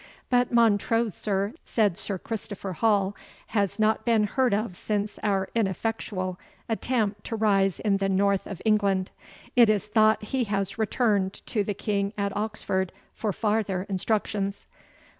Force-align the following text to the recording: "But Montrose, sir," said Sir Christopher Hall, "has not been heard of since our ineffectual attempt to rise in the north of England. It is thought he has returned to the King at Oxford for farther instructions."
"But 0.31 0.51
Montrose, 0.51 1.13
sir," 1.13 1.53
said 1.63 1.95
Sir 1.95 2.17
Christopher 2.17 2.73
Hall, 2.73 3.15
"has 3.53 3.77
not 3.77 4.03
been 4.03 4.23
heard 4.23 4.51
of 4.51 4.75
since 4.75 5.19
our 5.21 5.47
ineffectual 5.53 6.39
attempt 6.67 7.23
to 7.25 7.35
rise 7.35 7.79
in 7.79 7.97
the 7.97 8.09
north 8.09 8.47
of 8.47 8.63
England. 8.65 9.11
It 9.55 9.69
is 9.69 9.85
thought 9.85 10.23
he 10.23 10.45
has 10.45 10.79
returned 10.79 11.33
to 11.45 11.63
the 11.63 11.75
King 11.75 12.13
at 12.17 12.35
Oxford 12.35 12.91
for 13.13 13.31
farther 13.31 13.85
instructions." 13.89 14.65